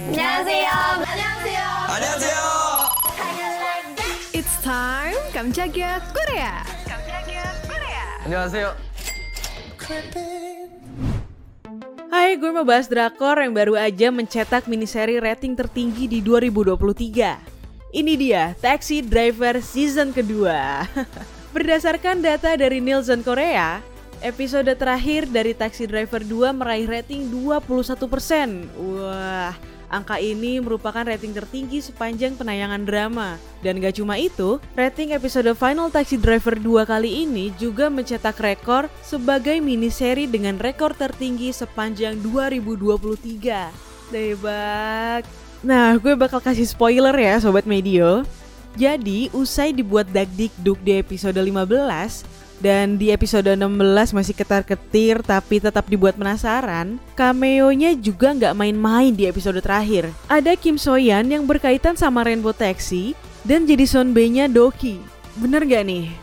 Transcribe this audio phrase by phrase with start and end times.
[0.00, 0.71] 안녕하세요.
[1.03, 1.63] 안녕하세요.
[1.91, 2.39] 안녕하세요.
[4.31, 6.63] It's time 깜짝이야 Korea.
[8.23, 8.71] 안녕하세요.
[12.07, 17.91] Hai, gue mau bahas drakor yang baru aja mencetak miniseri rating tertinggi di 2023.
[17.91, 20.87] Ini dia, Taxi Driver season kedua.
[21.51, 23.83] Berdasarkan data dari Nielsen Korea,
[24.23, 28.71] episode terakhir dari Taxi Driver 2 meraih rating 21%.
[28.79, 29.51] Wah,
[29.91, 33.35] angka ini merupakan rating tertinggi sepanjang penayangan drama.
[33.59, 38.87] Dan gak cuma itu, rating episode final Taxi Driver 2 kali ini juga mencetak rekor
[39.03, 43.91] sebagai miniseri dengan rekor tertinggi sepanjang 2023.
[44.11, 45.23] Hebat.
[45.61, 48.25] Nah, gue bakal kasih spoiler ya Sobat Medio.
[48.79, 52.23] Jadi, usai dibuat Dagdikduk di episode 15,
[52.61, 59.25] dan di episode 16 masih ketar-ketir tapi tetap dibuat penasaran, cameo-nya juga nggak main-main di
[59.25, 60.13] episode terakhir.
[60.29, 65.01] Ada Kim Soyan yang berkaitan sama Rainbow Taxi dan jadi Son B-nya Doki.
[65.41, 66.13] Bener gak nih?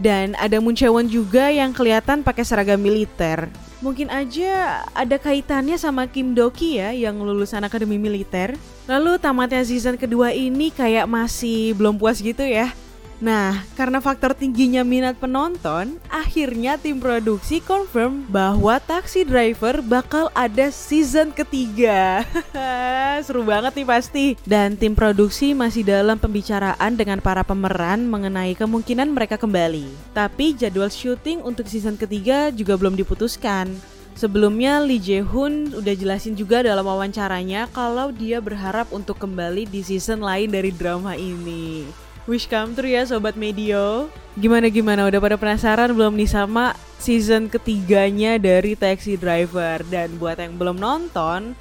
[0.00, 0.76] Dan ada Moon
[1.08, 3.48] juga yang kelihatan pakai seragam militer.
[3.80, 8.52] Mungkin aja ada kaitannya sama Kim Doki ya yang lulusan akademi militer.
[8.84, 12.72] Lalu tamatnya season kedua ini kayak masih belum puas gitu ya.
[13.20, 20.72] Nah, karena faktor tingginya minat penonton, akhirnya tim produksi confirm bahwa Taxi Driver bakal ada
[20.72, 22.24] season ketiga.
[23.28, 24.26] Seru banget nih pasti.
[24.48, 30.16] Dan tim produksi masih dalam pembicaraan dengan para pemeran mengenai kemungkinan mereka kembali.
[30.16, 33.68] Tapi jadwal syuting untuk season ketiga juga belum diputuskan.
[34.16, 39.84] Sebelumnya Lee Jae Hoon udah jelasin juga dalam wawancaranya kalau dia berharap untuk kembali di
[39.84, 41.84] season lain dari drama ini.
[42.28, 44.12] Wish come true ya Sobat Medio.
[44.36, 45.08] Gimana gimana?
[45.08, 49.80] Udah pada penasaran belum nih sama season ketiganya dari Taxi Driver?
[49.88, 51.56] Dan buat yang belum nonton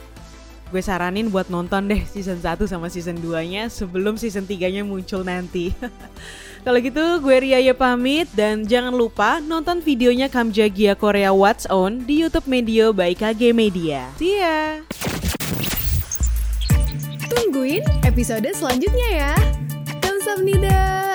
[0.70, 4.82] Gue saranin buat nonton deh season 1 sama season 2 nya sebelum season 3 nya
[4.86, 5.74] muncul nanti.
[6.66, 12.22] Kalau gitu gue Ria pamit dan jangan lupa nonton videonya Kamjagia Korea What's On di
[12.22, 14.14] Youtube Medio by KG Media.
[14.22, 14.86] See ya!
[17.34, 19.34] Tungguin episode selanjutnya ya.
[20.30, 21.09] Love me, Nida.